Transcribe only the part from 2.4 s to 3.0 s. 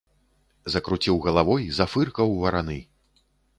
вараны.